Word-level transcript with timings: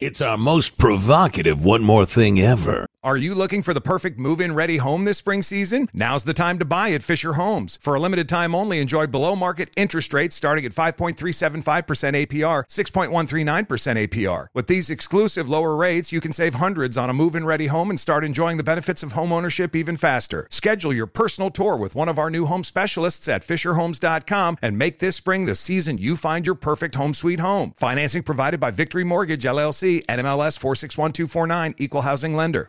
It's 0.00 0.20
our 0.20 0.36
most 0.36 0.76
provocative 0.76 1.64
one 1.64 1.84
more 1.84 2.04
thing 2.04 2.40
ever. 2.40 2.86
Are 3.04 3.18
you 3.18 3.34
looking 3.34 3.62
for 3.62 3.74
the 3.74 3.82
perfect 3.82 4.18
move 4.18 4.40
in 4.40 4.54
ready 4.54 4.78
home 4.78 5.04
this 5.04 5.18
spring 5.18 5.42
season? 5.42 5.90
Now's 5.92 6.24
the 6.24 6.32
time 6.32 6.58
to 6.58 6.64
buy 6.64 6.88
at 6.88 7.02
Fisher 7.02 7.34
Homes. 7.34 7.78
For 7.82 7.94
a 7.94 8.00
limited 8.00 8.28
time 8.30 8.54
only, 8.54 8.80
enjoy 8.80 9.06
below 9.08 9.36
market 9.36 9.68
interest 9.76 10.14
rates 10.14 10.34
starting 10.34 10.64
at 10.64 10.72
5.375% 10.72 11.62
APR, 11.62 12.64
6.139% 12.64 14.08
APR. 14.08 14.46
With 14.54 14.68
these 14.68 14.88
exclusive 14.88 15.50
lower 15.50 15.76
rates, 15.76 16.12
you 16.12 16.20
can 16.22 16.32
save 16.32 16.54
hundreds 16.54 16.96
on 16.96 17.10
a 17.10 17.14
move 17.14 17.36
in 17.36 17.44
ready 17.44 17.66
home 17.66 17.90
and 17.90 18.00
start 18.00 18.24
enjoying 18.24 18.56
the 18.56 18.64
benefits 18.64 19.02
of 19.02 19.12
home 19.12 19.34
ownership 19.34 19.76
even 19.76 19.98
faster. 19.98 20.48
Schedule 20.50 20.94
your 20.94 21.06
personal 21.06 21.50
tour 21.50 21.76
with 21.76 21.94
one 21.94 22.08
of 22.08 22.18
our 22.18 22.30
new 22.30 22.46
home 22.46 22.64
specialists 22.64 23.28
at 23.28 23.46
FisherHomes.com 23.46 24.56
and 24.62 24.78
make 24.78 25.00
this 25.00 25.16
spring 25.16 25.44
the 25.44 25.54
season 25.54 25.98
you 25.98 26.16
find 26.16 26.46
your 26.46 26.54
perfect 26.54 26.94
home 26.94 27.12
sweet 27.12 27.40
home. 27.40 27.74
Financing 27.76 28.22
provided 28.22 28.58
by 28.58 28.70
Victory 28.70 29.04
Mortgage 29.04 29.44
LLC, 29.44 29.83
NMLS 29.84 30.58
461249, 30.58 31.74
Equal 31.78 32.02
Housing 32.02 32.34
Lender. 32.34 32.68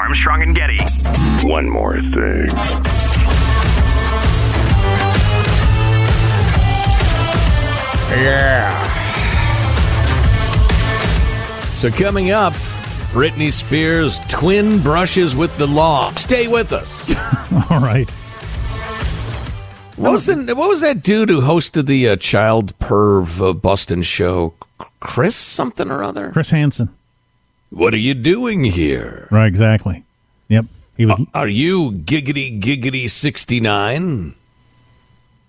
Armstrong 0.00 0.42
and 0.42 0.54
Getty. 0.54 0.78
One 1.46 1.68
more 1.68 2.00
thing. 2.00 2.48
Yeah. 8.08 8.82
So 11.74 11.90
coming 11.90 12.30
up, 12.30 12.54
Britney 13.12 13.52
Spears 13.52 14.18
twin 14.28 14.80
brushes 14.80 15.36
with 15.36 15.56
the 15.58 15.66
law. 15.66 16.10
Stay 16.12 16.48
with 16.48 16.72
us. 16.72 17.04
All 17.70 17.80
right. 17.80 18.08
What 19.96 20.12
was 20.12 20.26
the 20.26 20.54
what 20.54 20.68
was 20.68 20.80
that 20.82 21.02
dude 21.02 21.28
who 21.30 21.40
hosted 21.40 21.86
the 21.86 22.08
uh, 22.10 22.16
child 22.16 22.78
perv 22.78 23.40
uh, 23.50 23.52
Boston 23.52 24.02
show? 24.02 24.54
Chris 25.00 25.34
something 25.36 25.90
or 25.90 26.02
other. 26.02 26.30
Chris 26.30 26.50
Hansen. 26.50 26.95
What 27.70 27.94
are 27.94 27.98
you 27.98 28.14
doing 28.14 28.64
here? 28.64 29.28
Right, 29.30 29.46
exactly. 29.46 30.04
Yep. 30.48 30.66
He 30.96 31.06
was. 31.06 31.20
Are 31.34 31.48
you 31.48 31.92
giggity 31.92 32.60
giggity 32.60 33.10
sixty 33.10 33.60
nine? 33.60 34.34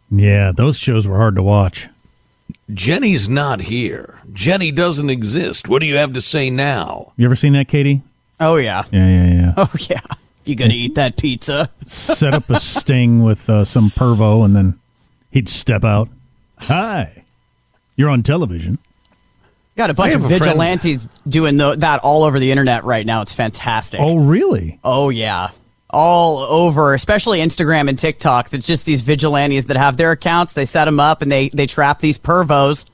Yeah, 0.10 0.52
those 0.52 0.78
shows 0.78 1.08
were 1.08 1.18
hard 1.18 1.36
to 1.36 1.44
watch. 1.44 1.88
Jenny's 2.74 3.30
not 3.30 3.62
here. 3.62 4.22
Jenny 4.34 4.72
doesn't 4.72 5.10
exist. 5.10 5.69
What 5.69 5.80
do 5.80 5.86
you 5.86 5.96
have 5.98 6.14
to 6.14 6.22
say 6.22 6.50
now? 6.50 7.14
You 7.18 7.25
ever 7.25 7.36
seen 7.36 7.54
that, 7.54 7.68
Katie? 7.68 8.02
Oh 8.40 8.56
yeah. 8.58 8.84
Yeah, 8.92 9.08
yeah, 9.08 9.34
yeah. 9.34 9.54
Oh 9.58 9.72
yeah. 9.90 10.02
You 10.46 10.56
gonna 10.56 10.74
eat 10.74 10.96
that 10.96 11.18
pizza? 11.18 11.70
Set 11.86 12.34
up 12.34 12.50
a 12.50 12.60
sting 12.60 13.24
with 13.24 13.50
uh, 13.50 13.66
some 13.66 13.90
pervo, 13.90 14.44
and 14.46 14.56
then 14.56 14.80
he'd 15.31 15.50
step 15.50 15.84
out. 15.84 16.10
Hi, 16.60 17.24
you're 17.96 18.10
on 18.10 18.24
television. 18.24 18.80
Got 19.77 19.91
a 19.91 19.94
bunch 19.94 20.15
of 20.15 20.25
a 20.25 20.27
friend- 20.27 20.44
vigilantes 20.44 21.07
doing 21.27 21.57
the, 21.57 21.75
that 21.75 22.00
all 22.03 22.24
over 22.24 22.39
the 22.39 22.51
internet 22.51 22.83
right 22.83 23.06
now. 23.06 23.21
It's 23.21 23.33
fantastic. 23.33 24.00
Oh, 24.01 24.18
really? 24.18 24.79
Oh 24.83 25.09
yeah. 25.09 25.50
All 25.89 26.39
over, 26.39 26.94
especially 26.94 27.39
Instagram 27.39 27.88
and 27.88 27.97
TikTok. 27.97 28.50
That's 28.50 28.65
just 28.68 28.85
these 28.85 29.01
vigilantes 29.01 29.68
that 29.68 29.77
have 29.77 29.95
their 29.95 30.12
accounts. 30.12 30.53
They 30.53 30.65
set 30.65 30.85
them 30.85 31.00
up 31.00 31.21
and 31.21 31.31
they 31.31 31.50
they 31.50 31.65
trap 31.65 32.00
these 32.00 32.18
pervos, 32.18 32.85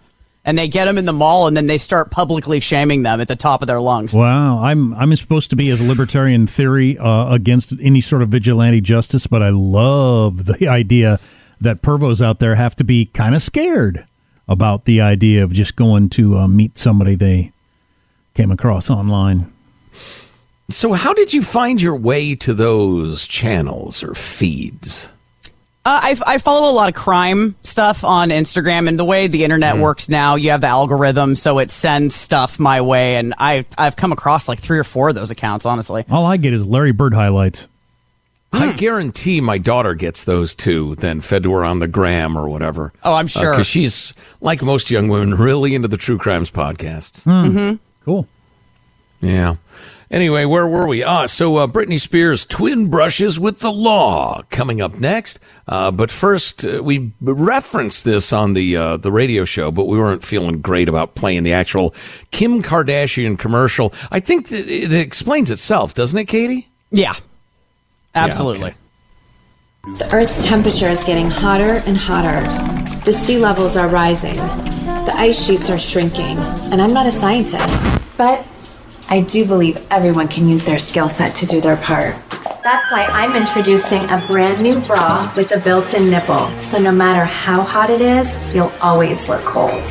and 0.45 0.57
they 0.57 0.68
get 0.68 0.85
them 0.85 1.00
in 1.00 1.06
the 1.06 1.13
mall, 1.13 1.47
and 1.47 1.57
then 1.57 1.65
they 1.65 1.80
start 1.80 2.12
publicly 2.12 2.59
shaming 2.59 3.01
them 3.01 3.19
at 3.19 3.27
the 3.27 3.35
top 3.35 3.62
of 3.63 3.68
their 3.68 3.80
lungs. 3.80 4.13
Wow, 4.13 4.59
I'm 4.59 4.94
I'm 4.94 5.15
supposed 5.15 5.50
to 5.50 5.56
be 5.56 5.69
as 5.69 5.85
libertarian 5.85 6.45
theory 6.45 6.97
uh, 7.00 7.33
against 7.33 7.74
any 7.81 8.00
sort 8.01 8.21
of 8.21 8.30
vigilante 8.30 8.81
justice, 8.81 9.25
but 9.25 9.41
I 9.41 9.50
love 9.50 10.45
the 10.45 10.68
idea 10.68 11.19
that 11.62 11.81
pervos 11.81 12.21
out 12.21 12.39
there 12.39 12.53
have 12.56 12.75
to 12.75 12.83
be 12.83 13.06
kind 13.07 13.33
of 13.33 13.41
scared 13.41 14.06
about 14.48 14.86
the 14.86 15.01
idea 15.01 15.44
of 15.44 15.54
just 15.54 15.75
going 15.75 16.10
to 16.10 16.38
uh, 16.38 16.48
meet 16.48 16.78
somebody 16.78 17.16
they 17.16 17.51
came 18.34 18.51
across 18.51 18.90
online. 18.90 19.51
So, 20.69 20.94
how 20.94 21.13
did 21.13 21.34
you 21.34 21.42
find 21.42 21.81
your 21.81 21.95
way 21.95 22.36
to 22.36 22.54
those 22.54 23.28
channels 23.28 24.04
or 24.04 24.13
feeds? 24.16 25.10
Uh, 25.86 26.00
I, 26.01 26.18
I 26.25 26.38
follow 26.38 26.72
a 26.72 26.74
lot 26.74 26.88
of 26.88 26.95
crime 26.95 27.57
stuff 27.63 28.06
on 28.06 28.30
Instagram, 28.30 28.88
and 28.88 28.98
the 28.98 29.04
way 29.04 29.28
the 29.28 29.44
internet 29.44 29.78
works 29.78 30.07
now, 30.07 30.36
you 30.36 30.51
have 30.51 30.62
the 30.62 30.68
algorithm, 30.68 31.36
so 31.36 31.60
it 31.60 31.69
sends 31.69 32.16
stuff 32.16 32.57
my 32.57 32.80
way, 32.80 33.18
and 33.18 33.34
I 33.38 33.66
I've 33.78 33.98
come 33.98 34.13
across 34.13 34.48
like 34.48 34.60
three 34.60 34.80
or 34.80 34.86
four 34.86 35.10
of 35.10 35.16
those 35.16 35.30
accounts, 35.30 35.66
honestly. 35.66 36.06
All 36.10 36.25
I 36.25 36.38
get 36.38 36.54
is 36.54 36.66
Larry 36.66 36.94
Bird 36.94 37.13
highlights. 37.13 37.68
I 38.54 38.74
guarantee 38.74 39.42
my 39.42 39.58
daughter 39.58 39.94
gets 39.96 40.24
those 40.24 40.56
too, 40.56 40.96
then 40.96 41.22
fed 41.22 41.44
to 41.44 41.54
her 41.54 41.66
on 41.66 41.80
the 41.80 41.88
gram 41.88 42.38
or 42.38 42.48
whatever. 42.48 42.94
Oh, 43.04 43.14
I'm 43.14 43.28
sure. 43.28 43.52
Because 43.52 43.68
she's, 43.68 44.14
like 44.42 44.62
most 44.62 44.92
young 44.92 45.08
women, 45.08 45.36
really 45.36 45.76
into 45.76 45.88
the 45.88 45.98
true 45.98 46.18
crimes 46.18 46.52
podcasts. 46.52 47.24
Cool. 48.06 48.28
Yeah. 49.22 49.56
Anyway, 50.12 50.46
where 50.46 50.68
were 50.68 50.88
we? 50.88 51.02
Ah, 51.02 51.26
so 51.26 51.56
uh, 51.56 51.66
Britney 51.66 52.00
Spears' 52.00 52.46
twin 52.46 52.88
brushes 52.88 53.40
with 53.40 53.60
the 53.62 53.72
law 53.72 54.44
coming 54.52 54.80
up 54.80 55.00
next. 55.00 55.40
Uh, 55.68 55.90
but 55.90 56.12
first, 56.12 56.64
uh, 56.68 56.84
we 56.84 57.14
referenced 57.20 58.06
this 58.06 58.32
on 58.32 58.54
the 58.54 58.78
uh, 58.78 58.98
the 58.98 59.12
radio 59.12 59.44
show, 59.44 59.72
but 59.72 59.86
we 59.86 59.98
weren't 59.98 60.24
feeling 60.24 60.62
great 60.62 60.88
about 60.88 61.16
playing 61.16 61.42
the 61.42 61.54
actual 61.54 61.96
Kim 62.30 62.62
Kardashian 62.62 63.40
commercial. 63.40 63.92
I 64.12 64.20
think 64.20 64.50
that 64.50 64.68
it 64.68 64.94
explains 64.94 65.50
itself, 65.50 65.96
doesn't 65.96 66.20
it, 66.20 66.26
Katie? 66.26 66.70
Yeah, 66.92 67.14
absolutely. 68.15 68.71
okay. 68.71 68.77
The 69.98 70.10
Earth's 70.13 70.45
temperature 70.45 70.88
is 70.88 71.04
getting 71.04 71.30
hotter 71.30 71.81
and 71.86 71.98
hotter. 71.98 72.42
The 73.04 73.12
sea 73.12 73.38
levels 73.38 73.75
are 73.75 73.89
rising. 73.89 74.36
The 74.36 75.13
ice 75.13 75.45
sheets 75.45 75.69
are 75.69 75.77
shrinking. 75.77 76.38
And 76.71 76.81
I'm 76.81 76.94
not 76.94 77.06
a 77.06 77.12
scientist, 77.12 78.18
but 78.18 78.45
I 79.10 79.21
do 79.21 79.45
believe 79.45 79.86
everyone 79.92 80.30
can 80.30 80.48
use 80.48 80.63
their 80.63 80.80
skill 80.80 81.10
set 81.10 81.36
to 81.36 81.45
do 81.45 81.60
their 81.60 81.75
part. 81.75 82.15
That's 82.63 82.89
why 82.94 83.04
I'm 83.12 83.36
introducing 83.36 84.04
a 84.10 84.24
brand 84.25 84.63
new 84.63 84.80
bra 84.80 85.31
with 85.36 85.51
a 85.51 85.59
built 85.59 85.94
in 85.94 86.09
nipple. 86.09 86.50
So 86.59 86.80
no 86.80 86.94
matter 86.94 87.25
how 87.25 87.62
hot 87.62 87.89
it 87.89 88.00
is, 88.00 88.38
you'll 88.56 88.71
always 88.80 89.27
look 89.27 89.42
cold. 89.42 89.86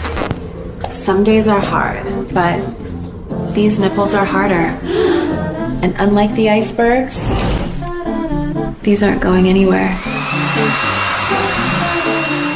Some 0.90 1.22
days 1.22 1.48
are 1.48 1.60
hard, 1.60 2.32
but 2.32 2.58
these 3.52 3.78
nipples 3.78 4.14
are 4.14 4.24
harder. 4.24 4.78
And 5.82 5.96
unlike 5.98 6.32
the 6.36 6.48
icebergs, 6.48 7.18
these 8.82 9.02
aren't 9.02 9.20
going 9.22 9.48
anywhere. 9.48 9.96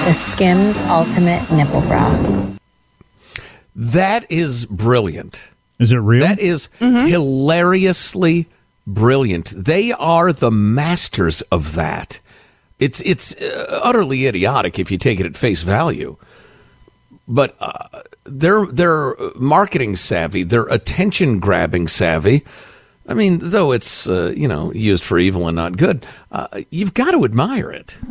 The 0.04 0.12
Skims 0.12 0.80
Ultimate 0.82 1.50
Nipple 1.50 1.80
Bra. 1.82 2.56
That 3.74 4.30
is 4.30 4.66
brilliant. 4.66 5.50
Is 5.78 5.92
it 5.92 5.96
real? 5.96 6.20
That 6.20 6.38
is 6.38 6.68
hilariously 6.78 8.46
brilliant. 8.86 9.52
They 9.56 9.92
are 9.92 10.32
the 10.32 10.50
masters 10.50 11.42
of 11.42 11.74
that. 11.74 12.20
It's 12.78 13.00
it's 13.00 13.34
uh, 13.40 13.80
utterly 13.82 14.26
idiotic 14.26 14.78
if 14.78 14.90
you 14.90 14.98
take 14.98 15.18
it 15.20 15.26
at 15.26 15.36
face 15.36 15.62
value. 15.62 16.16
But 17.26 17.56
uh, 17.60 18.02
they're 18.24 18.66
they're 18.66 19.14
marketing 19.34 19.96
savvy. 19.96 20.42
They're 20.42 20.66
attention 20.66 21.38
grabbing 21.38 21.88
savvy. 21.88 22.44
I 23.08 23.14
mean, 23.14 23.38
though 23.40 23.72
it's 23.72 24.08
uh, 24.08 24.32
you 24.36 24.48
know 24.48 24.72
used 24.72 25.04
for 25.04 25.18
evil 25.18 25.46
and 25.48 25.56
not 25.56 25.76
good, 25.76 26.06
uh, 26.32 26.48
you've 26.70 26.94
got 26.94 27.12
to 27.12 27.24
admire 27.24 27.70
it. 27.70 27.98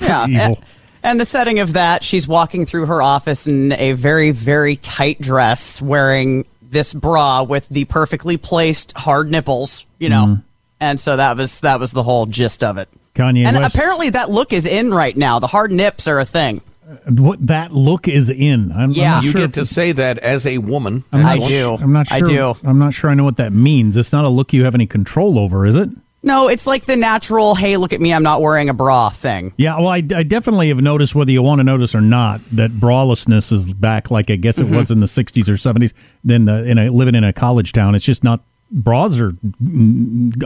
Yeah. 0.00 0.26
Evil. 0.26 0.36
And, 0.56 0.64
and 1.04 1.20
the 1.20 1.24
setting 1.24 1.60
of 1.60 1.74
that, 1.74 2.02
she's 2.02 2.26
walking 2.26 2.66
through 2.66 2.86
her 2.86 3.00
office 3.00 3.46
in 3.46 3.72
a 3.72 3.92
very, 3.92 4.32
very 4.32 4.76
tight 4.76 5.20
dress, 5.20 5.80
wearing 5.80 6.46
this 6.62 6.92
bra 6.92 7.42
with 7.44 7.68
the 7.68 7.84
perfectly 7.84 8.36
placed 8.36 8.96
hard 8.96 9.30
nipples, 9.30 9.86
you 9.98 10.08
know. 10.08 10.38
And 10.80 10.98
so 10.98 11.16
that 11.16 11.36
was 11.36 11.60
that 11.60 11.78
was 11.78 11.92
the 11.92 12.02
whole 12.02 12.26
gist 12.26 12.64
of 12.64 12.76
it. 12.76 12.88
Kanye 13.14 13.46
and 13.46 13.56
West. 13.56 13.74
apparently 13.74 14.10
that 14.10 14.28
look 14.30 14.52
is 14.52 14.66
in 14.66 14.90
right 14.90 15.16
now. 15.16 15.38
The 15.38 15.46
hard 15.46 15.72
nips 15.72 16.08
are 16.08 16.18
a 16.18 16.24
thing. 16.24 16.60
What 17.08 17.46
that 17.46 17.72
look 17.72 18.08
is 18.08 18.30
in. 18.30 18.72
I'm, 18.72 18.78
I'm 18.78 18.90
Yeah. 18.90 19.10
not 19.12 19.24
You 19.24 19.30
sure 19.32 19.40
get 19.42 19.54
to 19.54 19.64
say 19.64 19.92
that 19.92 20.18
as 20.18 20.46
a 20.46 20.58
woman. 20.58 21.04
I'm 21.12 21.22
not 21.22 21.32
I 21.40 21.48
do. 21.48 21.76
I'm 21.80 21.92
not 21.92 22.08
sure. 22.08 22.16
I 22.16 22.20
do. 22.20 22.54
I'm 22.64 22.78
not 22.78 22.94
sure 22.94 23.10
I 23.10 23.14
know 23.14 23.24
what 23.24 23.36
that 23.38 23.52
means. 23.52 23.96
It's 23.96 24.12
not 24.12 24.24
a 24.24 24.28
look 24.28 24.52
you 24.52 24.64
have 24.64 24.74
any 24.74 24.86
control 24.86 25.38
over, 25.38 25.66
is 25.66 25.76
it? 25.76 25.90
No, 26.22 26.48
it's 26.48 26.66
like 26.66 26.86
the 26.86 26.96
natural, 26.96 27.54
hey, 27.54 27.76
look 27.76 27.92
at 27.92 28.00
me, 28.00 28.14
I'm 28.14 28.22
not 28.22 28.40
wearing 28.40 28.70
a 28.70 28.74
bra 28.74 29.10
thing. 29.10 29.52
Yeah, 29.58 29.76
well, 29.76 29.88
I, 29.88 29.96
I 29.96 30.22
definitely 30.22 30.68
have 30.68 30.80
noticed, 30.80 31.14
whether 31.14 31.30
you 31.30 31.42
want 31.42 31.58
to 31.58 31.64
notice 31.64 31.94
or 31.94 32.00
not, 32.00 32.40
that 32.52 32.70
bralessness 32.70 33.52
is 33.52 33.74
back 33.74 34.10
like 34.10 34.30
I 34.30 34.36
guess 34.36 34.58
it 34.58 34.64
mm-hmm. 34.64 34.76
was 34.76 34.90
in 34.90 35.00
the 35.00 35.06
60s 35.06 35.48
or 35.50 35.52
70s. 35.52 35.92
Then 36.24 36.46
the, 36.46 36.64
in 36.64 36.78
a, 36.78 36.88
living 36.88 37.14
in 37.14 37.24
a 37.24 37.34
college 37.34 37.72
town, 37.72 37.94
it's 37.94 38.06
just 38.06 38.24
not, 38.24 38.42
bras 38.70 39.18
are 39.20 39.34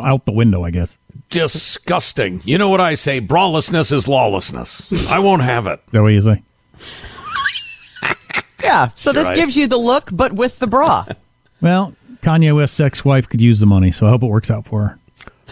out 0.03 0.25
the 0.27 0.33
window, 0.33 0.65
I 0.65 0.71
guess. 0.71 0.99
Disgusting. 1.31 2.41
You 2.45 2.59
know 2.59 2.69
what 2.69 2.81
I 2.81 2.95
say? 2.95 3.21
Brawlessness 3.21 3.93
is 3.93 4.09
lawlessness. 4.09 5.11
I 5.11 5.19
won't 5.19 5.43
have 5.43 5.67
it. 5.67 5.81
Is 5.87 5.93
that 5.93 6.03
what 6.03 6.09
you 6.09 6.21
say? 6.21 6.43
Yeah, 8.63 8.89
so 8.97 9.13
this 9.13 9.27
right. 9.27 9.37
gives 9.37 9.57
you 9.57 9.67
the 9.67 9.79
look, 9.79 10.11
but 10.13 10.33
with 10.33 10.59
the 10.59 10.67
bra. 10.67 11.05
Well, 11.61 11.95
Kanye 12.23 12.55
West's 12.55 12.81
ex 12.81 13.05
wife 13.05 13.29
could 13.29 13.41
use 13.41 13.61
the 13.61 13.67
money, 13.67 13.91
so 13.91 14.07
I 14.07 14.11
hope 14.11 14.23
it 14.23 14.27
works 14.27 14.51
out 14.51 14.67
for 14.67 14.87
her. 14.87 14.99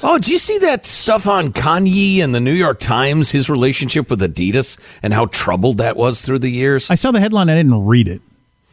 Oh, 0.02 0.18
did 0.18 0.28
you 0.28 0.38
see 0.38 0.58
that 0.58 0.84
stuff 0.84 1.26
on 1.26 1.52
Kanye 1.52 2.18
and 2.18 2.34
the 2.34 2.40
New 2.40 2.52
York 2.52 2.78
Times, 2.78 3.30
his 3.30 3.48
relationship 3.48 4.10
with 4.10 4.20
Adidas 4.20 4.78
and 5.02 5.14
how 5.14 5.26
troubled 5.26 5.78
that 5.78 5.96
was 5.96 6.22
through 6.22 6.40
the 6.40 6.50
years? 6.50 6.90
I 6.90 6.94
saw 6.96 7.10
the 7.12 7.20
headline, 7.20 7.48
I 7.48 7.54
didn't 7.54 7.86
read 7.86 8.08
it. 8.08 8.20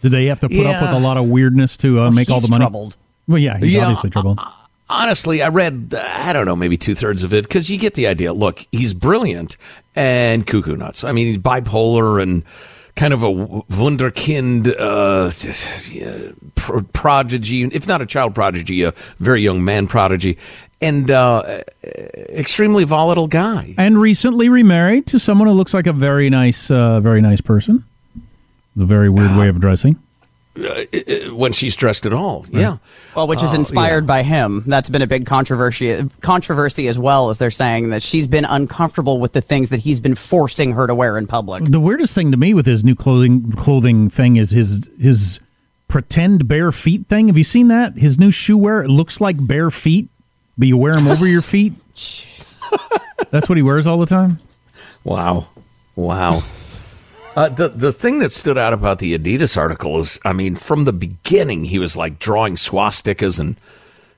Did 0.02 0.12
they 0.12 0.26
have 0.26 0.42
to 0.42 0.50
put 0.50 0.66
up 0.66 0.82
with 0.82 0.92
a 0.92 1.00
lot 1.00 1.16
of 1.16 1.28
weirdness 1.28 1.78
to 1.78 2.02
uh, 2.02 2.12
make 2.12 2.30
all 2.30 2.42
the 2.42 2.50
money? 2.50 2.64
troubled. 2.64 2.98
Well, 3.28 3.40
yeah, 3.40 3.58
he's 3.58 3.74
Yeah, 3.74 3.84
obviously 3.84 4.10
troubled. 4.10 4.40
Honestly, 4.90 5.42
I 5.42 5.48
read, 5.48 5.96
I 5.96 6.34
don't 6.34 6.46
know, 6.46 6.56
maybe 6.56 6.78
two 6.78 6.94
thirds 6.94 7.24
of 7.24 7.34
it 7.34 7.44
because 7.46 7.72
you 7.72 7.78
get 7.78 7.94
the 7.96 8.06
idea. 8.08 8.34
Look, 8.34 8.68
he's 8.72 8.94
brilliant 8.94 9.58
and 9.96 10.46
cuckoo 10.46 10.76
nuts. 10.76 11.04
I 11.04 11.14
mean, 11.14 11.28
he's 11.28 11.38
bipolar 11.38 12.22
and 12.22 12.44
kind 12.96 13.14
of 13.14 13.24
a 13.24 13.28
wunderkind 13.28 14.68
uh, 14.78 15.32
pro- 16.56 16.84
prodigy, 16.94 17.64
if 17.64 17.88
not 17.88 18.02
a 18.02 18.06
child 18.06 18.36
prodigy, 18.36 18.84
a 18.84 18.92
very 19.18 19.42
young 19.42 19.64
man 19.64 19.88
prodigy, 19.88 20.38
and 20.82 21.10
uh, 21.10 21.62
extremely 22.30 22.84
volatile 22.84 23.28
guy. 23.28 23.74
and 23.78 24.00
recently 24.00 24.50
remarried 24.50 25.08
to 25.08 25.18
someone 25.18 25.48
who 25.48 25.54
looks 25.54 25.74
like 25.74 25.88
a 25.88 25.94
very 25.94 26.30
nice, 26.30 26.70
uh, 26.70 27.00
very 27.00 27.22
nice 27.22 27.42
person. 27.42 27.84
A 28.80 28.86
very 28.86 29.10
weird 29.10 29.36
way 29.38 29.48
of 29.48 29.60
dressing. 29.60 29.98
Uh, 30.56 31.34
when 31.34 31.52
she's 31.52 31.76
dressed 31.76 32.06
at 32.06 32.14
all. 32.14 32.46
Yeah. 32.52 32.78
Well, 33.16 33.28
which 33.28 33.42
is 33.42 33.54
Oh, 33.54 33.56
inspired 33.56 34.04
yeah. 34.04 34.08
by 34.08 34.22
him. 34.24 34.64
That's 34.68 34.88
been 34.88 35.02
a 35.02 35.08
big 35.08 35.26
controversy 35.26 36.08
controversy 36.22 36.88
as 36.88 37.00
well, 37.00 37.32
as 37.32 37.40
they're 37.40 37.50
saying 37.50 37.90
that 37.90 38.04
she's 38.04 38.28
been 38.28 38.46
uncomfortable 38.46 39.20
with 39.20 39.34
the 39.34 39.42
things 39.42 39.70
that 39.70 39.80
he's 39.80 40.00
been 40.00 40.14
forcing 40.14 40.74
her 40.74 40.86
to 40.86 40.94
wear 40.94 41.18
in 41.18 41.26
public. 41.26 41.66
The 41.66 41.80
weirdest 41.80 42.14
thing 42.14 42.30
to 42.30 42.38
me 42.38 42.54
with 42.54 42.68
his 42.68 42.84
new 42.84 42.94
clothing 42.94 43.52
clothing 43.54 44.12
thing 44.12 44.38
is 44.38 44.52
his 44.52 44.92
his 45.00 45.40
pretend 45.88 46.48
bare 46.48 46.72
feet 46.72 47.08
thing. 47.08 47.28
Have 47.30 47.38
you 47.38 47.44
seen 47.44 47.68
that? 47.70 47.98
His 47.98 48.20
new 48.20 48.30
shoe 48.30 48.58
wear 48.58 48.82
it 48.84 48.90
looks 48.90 49.20
like 49.20 49.38
bare 49.48 49.72
feet, 49.72 50.08
but 50.56 50.68
you 50.68 50.78
wear 50.78 50.94
them 50.94 51.08
over 51.08 51.26
your 51.26 51.42
feet. 51.42 51.74
That's 53.32 53.50
what 53.50 53.58
he 53.58 53.64
wears 53.64 53.88
all 53.88 53.98
the 53.98 54.06
time. 54.06 54.38
Wow. 55.04 55.48
Wow. 55.96 56.44
Uh, 57.36 57.50
the 57.50 57.68
the 57.70 57.92
thing 57.92 58.20
that 58.20 58.32
stood 58.32 58.58
out 58.60 58.74
about 58.74 59.00
the 59.00 59.18
Adidas 59.18 59.58
article 59.58 60.00
is, 60.00 60.20
I 60.24 60.34
mean, 60.34 60.56
from 60.56 60.86
the 60.86 60.94
beginning, 60.94 61.66
he 61.66 61.80
was 61.80 61.98
like 61.98 62.20
drawing 62.20 62.56
swastikas 62.56 63.40
and 63.40 63.58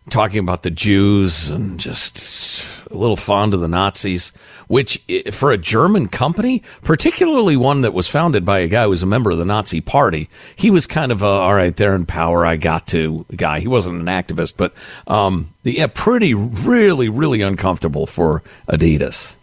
talking 0.10 0.40
about 0.40 0.64
the 0.64 0.72
Jews 0.72 1.50
and 1.50 1.80
just 1.80 2.86
a 2.92 2.98
little 2.98 3.16
fond 3.16 3.54
of 3.54 3.62
the 3.62 3.70
Nazis. 3.70 4.34
Which, 4.68 5.02
for 5.32 5.52
a 5.52 5.58
German 5.58 6.08
company, 6.08 6.64
particularly 6.84 7.56
one 7.56 7.82
that 7.82 7.94
was 7.94 8.10
founded 8.10 8.44
by 8.46 8.60
a 8.60 8.68
guy 8.68 8.84
who 8.84 8.90
was 8.90 9.04
a 9.04 9.06
member 9.06 9.30
of 9.30 9.38
the 9.38 9.46
Nazi 9.46 9.80
Party, 9.80 10.28
he 10.56 10.72
was 10.72 10.88
kind 10.88 11.12
of 11.12 11.22
a 11.22 11.26
all 11.26 11.54
right, 11.54 11.76
they're 11.76 11.96
in 11.96 12.08
power, 12.08 12.46
I 12.46 12.58
got 12.58 12.88
to 12.88 13.26
guy. 13.36 13.60
He 13.60 13.68
wasn't 13.68 14.02
an 14.02 14.08
activist, 14.08 14.58
but 14.58 14.74
um, 15.08 15.52
yeah, 15.64 15.88
pretty, 15.88 16.34
really, 16.34 17.08
really 17.08 17.42
uncomfortable 17.42 18.08
for 18.08 18.42
Adidas. 18.68 19.36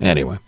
Anyway. 0.00 0.38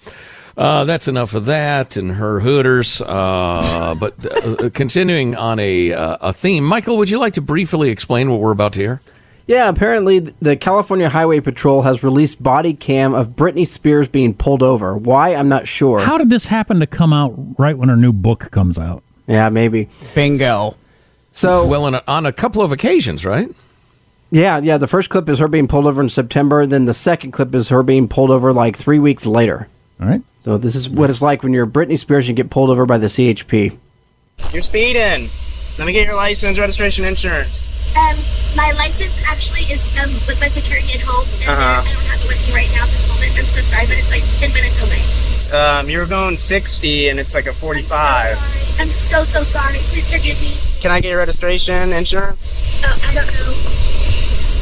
Uh, 0.56 0.84
that's 0.84 1.08
enough 1.08 1.34
of 1.34 1.46
that 1.46 1.96
and 1.96 2.12
her 2.12 2.40
hooters. 2.40 3.00
Uh, 3.00 3.94
but 4.00 4.14
uh, 4.26 4.70
continuing 4.70 5.34
on 5.36 5.58
a 5.58 5.92
uh, 5.92 6.18
a 6.20 6.32
theme, 6.32 6.64
Michael, 6.64 6.96
would 6.98 7.10
you 7.10 7.18
like 7.18 7.34
to 7.34 7.42
briefly 7.42 7.90
explain 7.90 8.30
what 8.30 8.40
we're 8.40 8.52
about 8.52 8.72
to 8.74 8.80
hear? 8.80 9.00
Yeah, 9.46 9.68
apparently 9.68 10.20
the 10.20 10.56
California 10.56 11.08
Highway 11.08 11.40
Patrol 11.40 11.82
has 11.82 12.04
released 12.04 12.40
body 12.40 12.72
cam 12.72 13.14
of 13.14 13.30
Britney 13.30 13.66
Spears 13.66 14.06
being 14.06 14.32
pulled 14.32 14.62
over. 14.62 14.96
Why? 14.96 15.34
I'm 15.34 15.48
not 15.48 15.66
sure. 15.66 15.98
How 15.98 16.18
did 16.18 16.30
this 16.30 16.46
happen 16.46 16.78
to 16.78 16.86
come 16.86 17.12
out 17.12 17.34
right 17.58 17.76
when 17.76 17.88
her 17.88 17.96
new 17.96 18.12
book 18.12 18.52
comes 18.52 18.78
out? 18.78 19.02
Yeah, 19.26 19.48
maybe. 19.48 19.88
Bingo. 20.14 20.76
So 21.32 21.66
well, 21.66 21.84
on 21.84 21.94
a, 21.94 22.02
on 22.06 22.26
a 22.26 22.32
couple 22.32 22.62
of 22.62 22.70
occasions, 22.70 23.24
right? 23.24 23.48
Yeah, 24.30 24.58
yeah. 24.58 24.78
The 24.78 24.86
first 24.86 25.10
clip 25.10 25.28
is 25.28 25.40
her 25.40 25.48
being 25.48 25.66
pulled 25.66 25.86
over 25.86 26.00
in 26.00 26.08
September. 26.08 26.64
Then 26.66 26.84
the 26.84 26.94
second 26.94 27.32
clip 27.32 27.52
is 27.54 27.70
her 27.70 27.82
being 27.82 28.06
pulled 28.06 28.30
over 28.30 28.52
like 28.52 28.76
three 28.76 28.98
weeks 29.00 29.26
later. 29.26 29.68
All 30.00 30.06
right. 30.06 30.22
So 30.40 30.56
this 30.56 30.74
is 30.74 30.88
what 30.88 31.10
it's 31.10 31.20
like 31.22 31.42
when 31.42 31.52
you're 31.52 31.66
Britney 31.66 31.98
Spears 31.98 32.28
and 32.28 32.36
you 32.36 32.42
get 32.44 32.50
pulled 32.50 32.70
over 32.70 32.86
by 32.86 32.98
the 32.98 33.08
CHP. 33.08 33.76
You're 34.52 34.62
speeding. 34.62 35.28
Let 35.78 35.86
me 35.86 35.92
get 35.92 36.06
your 36.06 36.16
license, 36.16 36.58
registration, 36.58 37.04
insurance. 37.04 37.66
Um, 37.96 38.18
my 38.56 38.72
license 38.72 39.12
actually 39.26 39.62
is 39.64 39.80
um, 39.98 40.14
with 40.26 40.40
my 40.40 40.48
security 40.48 40.94
at 40.94 41.00
home, 41.00 41.26
and 41.40 41.50
Uh-huh. 41.50 41.82
I 41.82 41.84
don't 41.92 42.02
have 42.04 42.20
it 42.22 42.28
with 42.28 42.48
me 42.48 42.54
right 42.54 42.70
now 42.74 42.84
at 42.84 42.90
this 42.90 43.06
moment. 43.08 43.32
I'm 43.38 43.46
so 43.46 43.62
sorry, 43.62 43.86
but 43.86 43.98
it's 43.98 44.10
like 44.10 44.24
10 44.36 44.52
minutes 44.52 44.78
away. 44.80 45.02
Um, 45.52 45.90
you 45.90 45.98
were 45.98 46.06
going 46.06 46.36
60 46.36 47.08
and 47.08 47.18
it's 47.18 47.34
like 47.34 47.46
a 47.46 47.52
45. 47.54 48.38
I'm 48.78 48.92
so, 48.92 49.24
so 49.24 49.42
sorry. 49.44 49.78
Please 49.88 50.08
forgive 50.08 50.40
me. 50.40 50.56
Can 50.80 50.90
I 50.90 51.00
get 51.00 51.08
your 51.10 51.18
registration, 51.18 51.92
insurance? 51.92 52.38
Oh, 52.84 52.98
I 53.02 53.14
don't 53.14 53.26
know. 53.26 53.54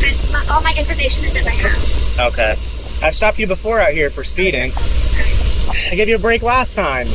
I, 0.00 0.32
my, 0.32 0.47
all 0.49 0.62
my 0.62 0.75
information 0.76 1.25
is 1.25 1.37
at 1.37 1.44
my 1.44 1.50
house. 1.50 2.18
Okay. 2.32 2.58
I 3.02 3.11
stopped 3.11 3.38
you 3.38 3.47
before 3.47 3.78
out 3.80 3.92
here 3.92 4.11
for 4.11 4.25
speeding. 4.25 4.73
I 5.90 5.95
gave 5.95 6.09
you 6.09 6.16
a 6.16 6.18
break 6.18 6.42
last 6.42 6.75
time. 6.75 7.09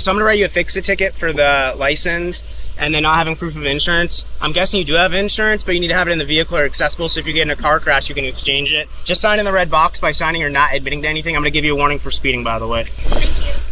So 0.00 0.10
I'm 0.10 0.16
gonna 0.16 0.24
write 0.24 0.38
you 0.38 0.44
a 0.44 0.48
fix-it 0.48 0.84
ticket 0.84 1.16
for 1.16 1.32
the 1.32 1.74
license 1.76 2.42
and 2.76 2.92
then 2.92 3.04
not 3.04 3.16
having 3.16 3.36
proof 3.36 3.56
of 3.56 3.64
insurance. 3.64 4.26
I'm 4.40 4.52
guessing 4.52 4.78
you 4.80 4.84
do 4.84 4.94
have 4.94 5.14
insurance, 5.14 5.62
but 5.62 5.74
you 5.74 5.80
need 5.80 5.88
to 5.88 5.94
have 5.94 6.08
it 6.08 6.10
in 6.10 6.18
the 6.18 6.24
vehicle 6.24 6.56
or 6.58 6.64
accessible. 6.64 7.08
So 7.08 7.20
if 7.20 7.26
you 7.26 7.32
get 7.32 7.42
in 7.42 7.50
a 7.50 7.56
car 7.56 7.80
crash, 7.80 8.08
you 8.08 8.14
can 8.14 8.24
exchange 8.24 8.72
it. 8.72 8.88
Just 9.04 9.20
sign 9.20 9.38
in 9.38 9.44
the 9.44 9.52
red 9.52 9.70
box 9.70 10.00
by 10.00 10.12
signing 10.12 10.40
you're 10.40 10.50
not 10.50 10.74
admitting 10.74 11.02
to 11.02 11.08
anything. 11.08 11.36
I'm 11.36 11.42
gonna 11.42 11.50
give 11.50 11.64
you 11.64 11.72
a 11.72 11.76
warning 11.76 12.00
for 12.00 12.10
speeding, 12.10 12.42
by 12.42 12.58
the 12.58 12.66
way. 12.66 12.88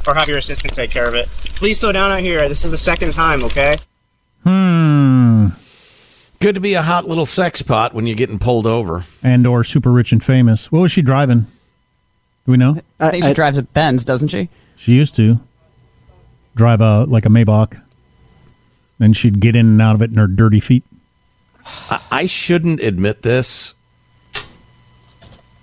Or 0.06 0.14
have 0.14 0.28
your 0.28 0.38
assistant 0.38 0.74
take 0.74 0.90
care 0.90 1.06
of 1.06 1.14
it. 1.14 1.28
Please 1.56 1.80
slow 1.80 1.90
down 1.90 2.12
out 2.12 2.20
here. 2.20 2.48
This 2.48 2.64
is 2.64 2.70
the 2.70 2.78
second 2.78 3.12
time, 3.12 3.42
okay? 3.44 3.78
Hmm. 4.44 5.48
Good 6.40 6.54
to 6.54 6.60
be 6.60 6.74
a 6.74 6.82
hot 6.82 7.06
little 7.06 7.26
sex 7.26 7.62
pot 7.62 7.92
when 7.92 8.06
you're 8.06 8.16
getting 8.16 8.38
pulled 8.38 8.66
over. 8.66 9.04
And 9.22 9.46
or 9.46 9.64
super 9.64 9.90
rich 9.90 10.12
and 10.12 10.22
famous. 10.22 10.70
What 10.70 10.80
was 10.80 10.92
she 10.92 11.02
driving? 11.02 11.46
Do 12.46 12.52
we 12.52 12.58
know? 12.58 12.80
I 13.06 13.10
think 13.10 13.24
she 13.24 13.32
drives 13.32 13.58
a 13.58 13.62
Benz, 13.62 14.04
doesn't 14.04 14.28
she? 14.28 14.48
She 14.76 14.92
used 14.92 15.14
to 15.16 15.40
drive 16.56 16.80
a 16.80 17.04
like 17.04 17.26
a 17.26 17.28
Maybach. 17.28 17.80
Then 18.98 19.12
she'd 19.12 19.40
get 19.40 19.56
in 19.56 19.66
and 19.66 19.82
out 19.82 19.94
of 19.94 20.02
it 20.02 20.10
in 20.10 20.16
her 20.16 20.26
dirty 20.26 20.60
feet. 20.60 20.84
I, 21.90 22.00
I 22.10 22.26
shouldn't 22.26 22.80
admit 22.80 23.22
this. 23.22 23.74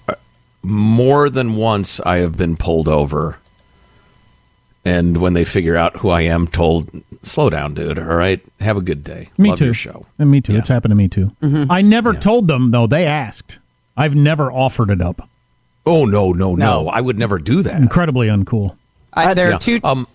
Uh, 0.07 0.15
More 0.62 1.29
than 1.29 1.55
once, 1.55 2.00
I 2.01 2.17
have 2.17 2.36
been 2.38 2.57
pulled 2.57 2.88
over, 2.88 3.38
and 4.83 5.17
when 5.17 5.33
they 5.33 5.45
figure 5.45 5.77
out 5.77 5.98
who 5.98 6.10
I 6.10 6.21
am, 6.21 6.48
told, 6.48 6.89
"Slow 7.21 7.50
down, 7.50 7.74
dude. 7.74 8.00
All 8.00 8.05
right, 8.15 8.43
have 8.60 8.77
a 8.77 8.81
good 8.81 9.03
day. 9.03 9.29
Me 9.38 9.50
Love 9.50 9.60
too. 9.60 9.65
your 9.65 9.74
show." 9.74 10.05
And 10.19 10.29
me 10.29 10.41
too. 10.41 10.55
It's 10.55 10.69
happened 10.69 10.91
to 10.91 10.95
me 10.95 11.07
too. 11.07 11.31
Mm-hmm. 11.41 11.71
I 11.71 11.81
never 11.81 12.13
told 12.13 12.48
them 12.48 12.71
though. 12.71 12.88
They 12.88 13.05
asked. 13.05 13.60
I've 13.95 14.15
never 14.15 14.51
offered 14.51 14.89
it 14.89 15.01
up. 15.01 15.27
Oh 15.85 16.05
no, 16.05 16.31
no, 16.31 16.55
no! 16.55 16.88
I 16.89 17.01
would 17.01 17.17
never 17.17 17.39
do 17.39 17.61
that. 17.63 17.81
Incredibly 17.81 18.27
uncool. 18.27 18.75
I, 19.13 19.33
there 19.33 19.50
Yeah. 19.50 19.55
are 19.55 19.59
two. 19.59 19.79
Um, 19.83 20.07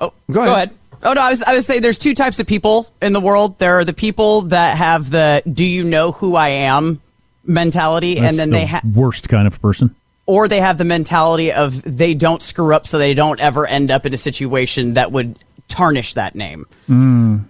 oh, 0.00 0.12
go 0.30 0.42
ahead. 0.42 0.70
Oh 1.02 1.12
no, 1.12 1.20
I 1.20 1.30
was 1.30 1.42
I 1.42 1.54
was 1.54 1.66
saying 1.66 1.82
there's 1.82 1.98
two 1.98 2.14
types 2.14 2.40
of 2.40 2.46
people 2.46 2.90
in 3.02 3.12
the 3.12 3.20
world. 3.20 3.58
There 3.58 3.78
are 3.78 3.84
the 3.84 3.92
people 3.92 4.42
that 4.42 4.76
have 4.78 5.10
the 5.10 5.42
"Do 5.52 5.64
you 5.64 5.84
know 5.84 6.12
who 6.12 6.36
I 6.36 6.48
am?" 6.48 7.00
mentality, 7.44 8.14
That's 8.14 8.28
and 8.30 8.38
then 8.38 8.50
the 8.50 8.56
they 8.58 8.66
have, 8.66 8.84
worst 8.84 9.28
kind 9.28 9.46
of 9.48 9.60
person. 9.60 9.94
or 10.26 10.46
they 10.46 10.60
have 10.60 10.78
the 10.78 10.84
mentality 10.84 11.50
of 11.52 11.82
they 11.82 12.14
don't 12.14 12.40
screw 12.40 12.72
up, 12.74 12.86
so 12.86 12.98
they 12.98 13.14
don't 13.14 13.40
ever 13.40 13.66
end 13.66 13.90
up 13.90 14.06
in 14.06 14.14
a 14.14 14.16
situation 14.16 14.94
that 14.94 15.10
would 15.10 15.36
tarnish 15.66 16.14
that 16.14 16.34
name. 16.36 16.66
Mm. 16.88 17.44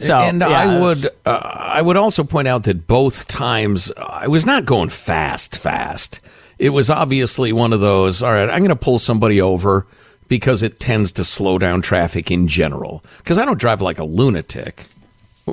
So, 0.00 0.14
and 0.16 0.40
yeah. 0.42 0.48
I 0.48 0.78
would, 0.80 1.06
uh, 1.24 1.30
I 1.30 1.80
would 1.82 1.96
also 1.96 2.22
point 2.24 2.46
out 2.46 2.64
that 2.64 2.86
both 2.86 3.26
times 3.26 3.90
I 3.96 4.28
was 4.28 4.44
not 4.46 4.64
going 4.66 4.90
fast, 4.90 5.56
fast. 5.58 6.20
It 6.62 6.70
was 6.70 6.90
obviously 6.90 7.52
one 7.52 7.72
of 7.72 7.80
those. 7.80 8.22
All 8.22 8.30
right, 8.30 8.48
I'm 8.48 8.60
going 8.60 8.68
to 8.68 8.76
pull 8.76 9.00
somebody 9.00 9.40
over 9.40 9.84
because 10.28 10.62
it 10.62 10.78
tends 10.78 11.10
to 11.14 11.24
slow 11.24 11.58
down 11.58 11.82
traffic 11.82 12.30
in 12.30 12.46
general. 12.46 13.02
Because 13.18 13.36
I 13.36 13.44
don't 13.44 13.58
drive 13.58 13.82
like 13.82 13.98
a 13.98 14.04
lunatic 14.04 14.84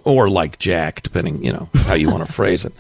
or 0.04 0.30
like 0.30 0.60
Jack, 0.60 1.02
depending, 1.02 1.44
you 1.44 1.52
know, 1.52 1.68
how 1.74 1.96
you 1.96 2.12
want 2.12 2.28
to 2.28 2.32
phrase 2.40 2.64
it. 2.64 2.74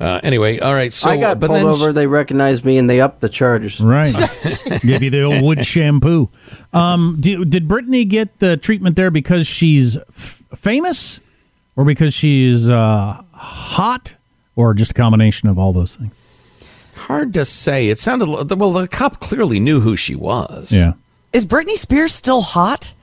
Uh, 0.00 0.18
anyway, 0.22 0.60
all 0.60 0.72
right. 0.72 0.94
So 0.94 1.10
I 1.10 1.18
got 1.18 1.40
but 1.40 1.48
pulled 1.48 1.58
then 1.58 1.66
over. 1.66 1.92
They 1.92 2.06
recognized 2.06 2.64
me 2.64 2.78
and 2.78 2.88
they 2.88 3.02
upped 3.02 3.20
the 3.20 3.28
charges. 3.28 3.80
Right. 3.80 4.14
Give 4.80 5.02
you 5.02 5.10
the 5.10 5.24
old 5.24 5.42
wood 5.42 5.66
shampoo. 5.66 6.30
Um, 6.72 7.18
do, 7.20 7.44
did 7.44 7.68
Britney 7.68 8.08
get 8.08 8.38
the 8.38 8.56
treatment 8.56 8.96
there 8.96 9.10
because 9.10 9.46
she's 9.46 9.98
f- 9.98 10.42
famous, 10.54 11.20
or 11.76 11.84
because 11.84 12.14
she's 12.14 12.70
uh, 12.70 13.20
hot, 13.32 14.14
or 14.56 14.72
just 14.72 14.92
a 14.92 14.94
combination 14.94 15.50
of 15.50 15.58
all 15.58 15.74
those 15.74 15.96
things? 15.96 16.18
Hard 16.98 17.32
to 17.34 17.44
say. 17.44 17.88
It 17.88 17.98
sounded 17.98 18.28
well. 18.28 18.72
The 18.72 18.88
cop 18.88 19.20
clearly 19.20 19.60
knew 19.60 19.80
who 19.80 19.96
she 19.96 20.14
was. 20.14 20.70
Yeah. 20.72 20.92
Is 21.32 21.46
Britney 21.46 21.76
Spears 21.76 22.14
still 22.14 22.42
hot? 22.42 22.94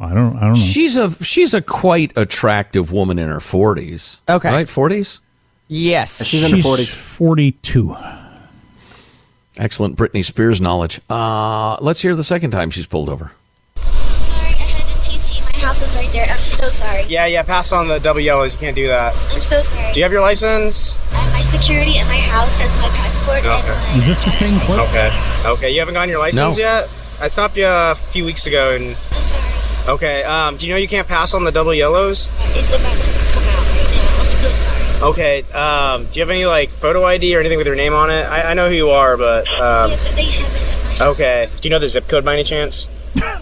I 0.00 0.12
don't. 0.12 0.36
I 0.36 0.40
don't 0.40 0.48
know. 0.50 0.54
She's 0.54 0.96
a 0.96 1.10
she's 1.22 1.54
a 1.54 1.62
quite 1.62 2.12
attractive 2.16 2.90
woman 2.90 3.18
in 3.18 3.28
her 3.28 3.40
forties. 3.40 4.20
Okay. 4.28 4.50
right, 4.52 4.68
forties. 4.68 5.20
Yes, 5.66 6.22
She's 6.24 6.44
in 6.44 6.50
her 6.50 6.56
40s. 6.58 6.94
Forty-two. 6.94 7.96
Excellent 9.56 9.96
Britney 9.96 10.24
Spears 10.24 10.60
knowledge. 10.60 11.00
Uh, 11.08 11.76
let's 11.80 12.00
hear 12.00 12.14
the 12.14 12.24
second 12.24 12.50
time 12.50 12.70
she's 12.70 12.86
pulled 12.86 13.08
over. 13.08 13.32
Sorry, 13.76 13.88
I 13.88 14.50
had 14.52 15.02
to 15.02 15.18
TT. 15.18 15.40
My 15.40 15.58
house 15.60 15.80
is 15.80 15.94
right 15.94 16.12
there. 16.12 16.26
I'm 16.64 16.70
so 16.70 16.76
sorry. 16.78 17.02
Yeah, 17.08 17.26
yeah, 17.26 17.42
pass 17.42 17.72
on 17.72 17.88
the 17.88 17.98
double 18.00 18.20
yellows. 18.20 18.54
You 18.54 18.60
can't 18.60 18.74
do 18.76 18.88
that. 18.88 19.14
I'm 19.34 19.40
so 19.42 19.60
sorry. 19.60 19.92
Do 19.92 20.00
you 20.00 20.04
have 20.04 20.12
your 20.12 20.22
license? 20.22 20.98
Uh, 21.12 21.30
my 21.30 21.42
security 21.42 21.98
at 21.98 22.06
my 22.06 22.16
house 22.16 22.56
has 22.56 22.74
my 22.78 22.88
passport 22.88 23.44
and 23.44 23.48
Okay. 23.48 23.68
my. 23.68 23.96
Is 23.96 24.06
this 24.06 24.24
the 24.24 24.30
same 24.30 24.58
clip? 24.60 24.78
Okay. 24.88 25.42
Okay, 25.44 25.70
you 25.70 25.78
haven't 25.80 25.92
gotten 25.92 26.08
your 26.08 26.20
license 26.20 26.56
No. 26.56 26.62
yet? 26.62 26.88
I 27.20 27.28
stopped 27.28 27.58
you 27.58 27.66
a 27.66 27.94
few 28.12 28.24
weeks 28.24 28.46
ago 28.46 28.72
and. 28.74 28.96
I'm 29.10 29.24
sorry. 29.24 29.44
Okay, 29.88 30.22
um, 30.22 30.56
do 30.56 30.66
you 30.66 30.72
know 30.72 30.78
you 30.78 30.88
can't 30.88 31.06
pass 31.06 31.34
on 31.34 31.44
the 31.44 31.52
double 31.52 31.74
yellows? 31.74 32.30
It's 32.54 32.72
about 32.72 32.98
to 33.02 33.10
come 33.32 33.44
out 33.44 33.66
right 33.66 33.94
now. 33.94 34.22
I'm 34.22 34.32
so 34.32 34.50
sorry. 34.54 35.02
Okay, 35.10 35.42
um, 35.52 36.04
do 36.06 36.12
you 36.14 36.20
have 36.22 36.30
any, 36.30 36.46
like, 36.46 36.70
photo 36.70 37.04
ID 37.04 37.36
or 37.36 37.40
anything 37.40 37.58
with 37.58 37.66
your 37.66 37.76
name 37.76 37.92
on 37.92 38.08
it? 38.10 38.22
I, 38.22 38.52
I 38.52 38.54
know 38.54 38.70
who 38.70 38.74
you 38.74 38.88
are, 38.88 39.18
but, 39.18 39.46
um. 39.60 39.90
yes, 39.90 40.02
they 40.04 40.22
have 40.30 40.54
it 40.54 40.62
at 40.62 40.98
my 40.98 41.06
Okay. 41.08 41.50
Do 41.60 41.68
you 41.68 41.70
know 41.70 41.78
the 41.78 41.88
zip 41.88 42.08
code 42.08 42.24
by 42.24 42.32
any 42.32 42.44
chance? 42.44 42.88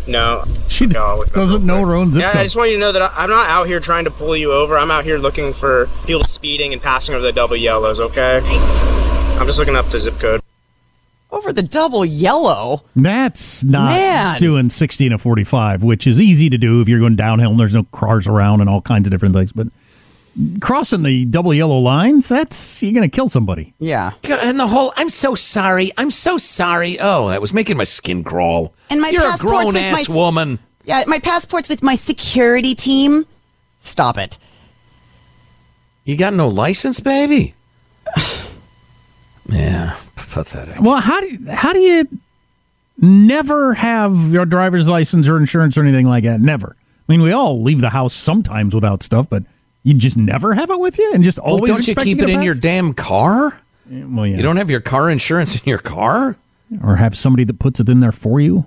No. 0.07 0.45
She 0.69 0.87
Okay, 0.87 1.17
look 1.17 1.33
doesn't 1.33 1.65
know 1.65 1.77
quick. 1.79 1.87
her 1.87 1.95
own 1.95 2.13
zip 2.13 2.21
Yeah, 2.23 2.33
I 2.39 2.43
just 2.43 2.57
want 2.57 2.71
you 2.71 2.77
to 2.77 2.81
know 2.81 2.93
that 2.93 3.03
I, 3.03 3.13
I'm 3.17 3.31
not 3.31 3.49
out 3.49 3.67
here 3.67 3.79
trying 3.81 4.05
to 4.05 4.11
pull 4.11 4.37
you 4.37 4.53
over. 4.53 4.77
I'm 4.77 4.91
out 4.91 5.05
here 5.05 5.19
looking 5.19 5.53
for 5.53 5.89
people 6.07 6.23
speeding 6.25 6.73
and 6.73 6.83
passing 6.83 7.15
over 7.15 7.23
the 7.23 7.33
double 7.33 7.57
yellows, 7.57 8.01
okay? 8.01 8.39
I'm 9.39 9.47
just 9.47 9.59
looking 9.59 9.77
up 9.77 9.91
the 9.91 10.01
zip 10.01 10.19
code. 10.19 10.41
over 11.31 11.53
the 11.53 11.63
double 11.63 12.05
yellow. 12.05 12.83
That's 12.97 13.63
not 13.65 13.91
Man. 13.93 14.41
doing 14.41 14.71
60 14.71 15.07
and 15.07 15.15
a 15.15 15.19
45, 15.19 15.83
which 15.83 16.07
is 16.07 16.21
easy 16.21 16.51
to 16.51 16.59
do 16.59 16.81
if 16.81 16.89
you're 16.89 17.01
going 17.01 17.17
downhill 17.17 17.51
and 17.53 17.61
there's 17.61 17.75
no 17.75 17.85
cars 17.85 18.27
around 18.27 18.61
and 18.61 18.69
all 18.69 18.81
kinds 18.83 19.07
of 19.07 19.11
different 19.13 19.35
things. 19.35 19.53
But 19.53 19.69
crossing 20.61 21.03
the 21.03 21.25
double 21.27 21.53
yellow 21.55 21.79
lines, 21.79 22.29
that's 22.29 22.83
you're 22.83 22.93
going 22.93 23.09
to 23.09 23.15
kill 23.15 23.29
somebody. 23.29 23.75
Yeah. 23.79 24.13
God, 24.23 24.41
And 24.43 24.59
the 24.59 24.67
whole 24.67 24.93
"I'm 24.97 25.11
so 25.11 25.35
sorry, 25.35 25.93
I'm 25.99 26.11
so 26.11 26.39
sorry." 26.39 26.99
Oh, 27.01 27.29
that 27.29 27.41
was 27.41 27.53
making 27.53 27.77
my 27.77 27.85
skin 27.85 28.25
crawl. 28.25 28.75
And 28.91 29.01
my 29.01 29.09
You're 29.11 29.23
a 29.23 29.25
passport's 29.31 29.43
grown 29.43 29.67
with 29.67 29.77
ass 29.77 30.09
my- 30.09 30.15
woman. 30.15 30.59
Yeah, 30.85 31.05
my 31.07 31.19
passport's 31.21 31.69
with 31.69 31.83
my 31.83 31.95
security 31.95 32.75
team. 32.75 33.25
Stop 33.79 34.19
it. 34.19 34.39
You 36.05 36.17
got 36.17 36.35
no 36.35 36.49
license, 36.49 36.99
baby. 36.99 37.55
yeah, 39.49 39.97
pathetic. 40.17 40.81
Well, 40.81 41.01
how 41.01 41.21
do 41.21 41.27
you, 41.29 41.51
how 41.51 41.73
do 41.73 41.81
you 41.81 42.09
never 42.99 43.75
have 43.75 44.33
your 44.33 44.45
driver's 44.47 44.89
license 44.89 45.29
or 45.29 45.37
insurance 45.37 45.77
or 45.77 45.83
anything 45.83 46.07
like 46.07 46.25
that? 46.25 46.41
Never. 46.41 46.77
I 47.09 47.13
mean, 47.13 47.23
we 47.23 47.33
all 47.33 47.63
leave 47.63 47.81
the 47.81 47.91
house 47.91 48.15
sometimes 48.15 48.75
without 48.75 49.03
stuff, 49.03 49.27
but 49.29 49.43
you 49.83 49.95
just 49.95 50.17
never 50.17 50.55
have 50.55 50.71
it 50.71 50.79
with 50.79 50.99
you 50.99 51.13
and 51.15 51.25
just 51.25 51.39
Well, 51.39 51.55
always 51.55 51.71
don't 51.71 51.87
you 51.89 51.95
keep 51.95 52.21
it 52.21 52.29
in 52.31 52.43
your 52.43 52.55
damn 52.55 52.93
car? 52.95 53.61
Well, 53.91 54.27
yeah. 54.27 54.37
You 54.37 54.43
don't 54.43 54.57
have 54.57 54.71
your 54.71 54.81
car 54.81 55.11
insurance 55.11 55.55
in 55.57 55.63
your 55.69 55.79
car? 55.79 56.37
or 56.83 56.97
have 56.97 57.15
somebody 57.17 57.45
that 57.45 57.59
puts 57.59 57.81
it 57.81 57.89
in 57.91 58.01
there 58.01 58.13
for 58.13 58.41
you. 58.41 58.65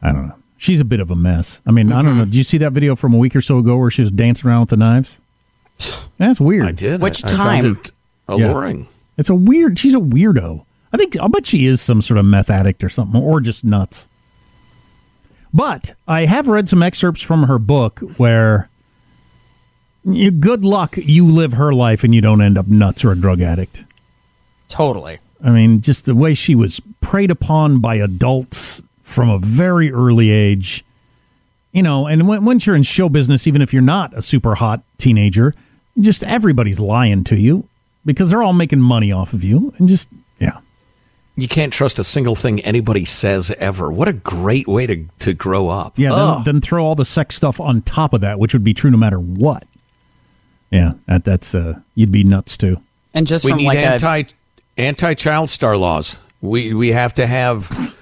I 0.00 0.12
don't 0.12 0.28
know. 0.28 0.34
She's 0.56 0.80
a 0.80 0.84
bit 0.84 0.98
of 1.00 1.10
a 1.10 1.14
mess. 1.16 1.60
I 1.66 1.70
mean, 1.72 1.92
I 1.92 1.96
Mm-hmm. 1.96 2.06
don't 2.06 2.18
know. 2.18 2.24
Did 2.24 2.34
you 2.36 2.42
see 2.44 2.56
that 2.58 2.72
video 2.72 2.96
from 2.96 3.12
a 3.12 3.18
week 3.18 3.36
or 3.36 3.42
so 3.42 3.58
ago 3.58 3.76
where 3.76 3.90
she 3.90 4.00
was 4.00 4.10
dancing 4.10 4.48
around 4.48 4.60
with 4.60 4.68
the 4.70 4.76
knives? 4.78 5.18
That's 6.18 6.40
weird. 6.40 6.66
I 6.66 6.72
did. 6.72 7.02
Which 7.02 7.22
I- 7.24 7.28
I 7.28 7.30
found 7.32 7.38
time? 7.38 7.66
it 7.66 7.90
alluring. 8.28 8.86
It's 9.18 9.28
a 9.28 9.34
weird. 9.34 9.78
She's 9.78 9.94
a 9.94 9.98
weirdo. 9.98 10.64
I 10.92 10.96
think 10.96 11.18
I'll 11.18 11.28
bet 11.28 11.46
she 11.46 11.66
is 11.66 11.80
some 11.82 12.00
sort 12.00 12.16
of 12.18 12.24
meth 12.24 12.48
addict 12.48 12.82
or 12.84 12.88
something, 12.88 13.20
or 13.20 13.40
just 13.40 13.62
nuts. 13.64 14.06
But 15.52 15.94
I 16.08 16.24
have 16.26 16.48
read 16.48 16.68
some 16.68 16.82
excerpts 16.82 17.20
from 17.20 17.44
her 17.44 17.58
book 17.58 18.00
where 18.16 18.68
you, 18.68 18.73
good 20.04 20.64
luck 20.64 20.96
you 20.96 21.26
live 21.26 21.54
her 21.54 21.72
life 21.72 22.04
and 22.04 22.14
you 22.14 22.20
don't 22.20 22.42
end 22.42 22.58
up 22.58 22.66
nuts 22.66 23.04
or 23.04 23.12
a 23.12 23.16
drug 23.16 23.40
addict. 23.40 23.84
Totally. 24.68 25.18
I 25.42 25.50
mean, 25.50 25.80
just 25.80 26.04
the 26.04 26.14
way 26.14 26.34
she 26.34 26.54
was 26.54 26.80
preyed 27.00 27.30
upon 27.30 27.80
by 27.80 27.96
adults 27.96 28.82
from 29.02 29.28
a 29.28 29.38
very 29.38 29.92
early 29.92 30.30
age. 30.30 30.84
You 31.72 31.82
know, 31.82 32.06
and 32.06 32.28
when, 32.28 32.44
once 32.44 32.66
you're 32.66 32.76
in 32.76 32.82
show 32.82 33.08
business, 33.08 33.46
even 33.46 33.60
if 33.60 33.72
you're 33.72 33.82
not 33.82 34.16
a 34.16 34.22
super 34.22 34.54
hot 34.54 34.82
teenager, 34.96 35.54
just 36.00 36.22
everybody's 36.24 36.80
lying 36.80 37.24
to 37.24 37.36
you 37.36 37.68
because 38.04 38.30
they're 38.30 38.42
all 38.42 38.52
making 38.52 38.80
money 38.80 39.12
off 39.12 39.32
of 39.32 39.42
you. 39.44 39.74
And 39.78 39.88
just, 39.88 40.08
yeah. 40.38 40.60
You 41.36 41.48
can't 41.48 41.72
trust 41.72 41.98
a 41.98 42.04
single 42.04 42.36
thing 42.36 42.60
anybody 42.60 43.04
says 43.04 43.50
ever. 43.58 43.90
What 43.90 44.06
a 44.06 44.12
great 44.12 44.68
way 44.68 44.86
to, 44.86 45.04
to 45.20 45.32
grow 45.32 45.68
up. 45.68 45.98
Yeah, 45.98 46.10
then, 46.10 46.44
then 46.44 46.60
throw 46.60 46.84
all 46.84 46.94
the 46.94 47.04
sex 47.04 47.34
stuff 47.34 47.58
on 47.60 47.82
top 47.82 48.12
of 48.12 48.20
that, 48.20 48.38
which 48.38 48.52
would 48.52 48.64
be 48.64 48.72
true 48.72 48.90
no 48.90 48.96
matter 48.96 49.18
what. 49.18 49.66
Yeah, 50.74 50.92
that, 51.06 51.24
that's, 51.24 51.54
uh, 51.54 51.80
you'd 51.94 52.10
be 52.12 52.24
nuts 52.24 52.56
too. 52.56 52.80
And 53.14 53.26
just 53.26 53.44
we 53.44 53.52
from 53.52 53.58
need 53.58 53.66
like 53.68 53.78
anti 53.78 54.18
a 54.18 54.26
anti 54.76 55.14
child 55.14 55.48
star 55.50 55.76
laws. 55.76 56.18
We 56.40 56.74
we 56.74 56.88
have 56.88 57.14
to 57.14 57.26
have 57.26 57.94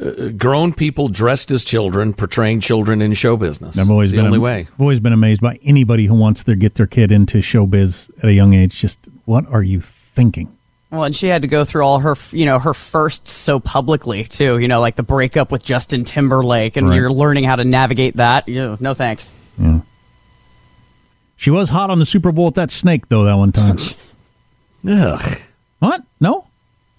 uh, 0.00 0.28
grown 0.36 0.72
people 0.72 1.08
dressed 1.08 1.50
as 1.50 1.64
children 1.64 2.14
portraying 2.14 2.60
children 2.60 3.02
in 3.02 3.12
show 3.14 3.36
business. 3.36 3.78
I've 3.78 3.90
always 3.90 4.08
it's 4.08 4.12
the 4.12 4.18
been 4.18 4.26
only 4.26 4.36
am- 4.36 4.42
way. 4.42 4.60
I've 4.72 4.80
always 4.80 5.00
been 5.00 5.12
amazed 5.12 5.40
by 5.42 5.58
anybody 5.62 6.06
who 6.06 6.14
wants 6.14 6.44
to 6.44 6.56
get 6.56 6.76
their 6.76 6.86
kid 6.86 7.12
into 7.12 7.38
showbiz 7.38 8.10
at 8.18 8.24
a 8.24 8.32
young 8.32 8.54
age. 8.54 8.76
Just 8.78 9.08
what 9.26 9.46
are 9.52 9.62
you 9.62 9.80
thinking? 9.82 10.54
Well, 10.90 11.04
and 11.04 11.14
she 11.14 11.26
had 11.26 11.42
to 11.42 11.48
go 11.48 11.66
through 11.66 11.82
all 11.84 11.98
her, 11.98 12.16
you 12.30 12.46
know, 12.46 12.58
her 12.58 12.72
firsts 12.72 13.30
so 13.30 13.60
publicly 13.60 14.24
too. 14.24 14.58
You 14.58 14.68
know, 14.68 14.80
like 14.80 14.96
the 14.96 15.02
breakup 15.02 15.52
with 15.52 15.62
Justin 15.62 16.04
Timberlake, 16.04 16.78
and 16.78 16.88
Right. 16.88 16.96
you're 16.96 17.12
learning 17.12 17.44
how 17.44 17.56
to 17.56 17.64
navigate 17.64 18.16
that. 18.16 18.48
You 18.48 18.54
know, 18.54 18.76
no 18.80 18.94
thanks. 18.94 19.30
She 21.38 21.50
was 21.50 21.68
hot 21.68 21.88
on 21.88 22.00
the 22.00 22.04
Super 22.04 22.32
Bowl 22.32 22.46
with 22.46 22.56
that 22.56 22.70
snake 22.70 23.08
though 23.08 23.24
that 23.24 23.34
one 23.34 23.52
time. 23.52 23.78
Ugh. 24.88 25.22
what? 25.78 26.02
No. 26.20 26.46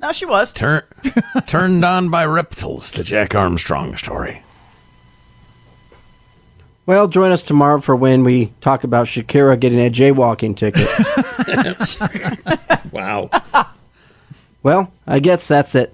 No, 0.01 0.13
she 0.13 0.25
was. 0.25 0.53
Turn, 0.53 0.81
turned 1.46 1.84
on 1.84 2.10
by 2.10 2.24
reptiles. 2.25 2.93
The 2.93 3.03
Jack 3.03 3.36
Armstrong 3.36 3.98
story. 3.98 4.41
Well, 6.86 7.10
join 7.10 7.31
us 7.34 7.43
tomorrow 7.43 7.81
for 7.81 7.98
when 7.98 8.24
we 8.24 8.53
talk 8.62 8.86
about 8.86 9.08
Shakira 9.08 9.60
getting 9.60 9.79
a 9.79 9.91
jaywalking 9.91 10.55
ticket. 10.55 10.88
Wow. 12.91 13.29
well, 14.63 14.91
I 15.05 15.19
guess 15.19 15.48
that's 15.48 15.75
it. 15.75 15.93